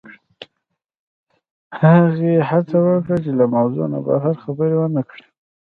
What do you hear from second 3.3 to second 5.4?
له موضوع نه بهر خبرې ونه کړي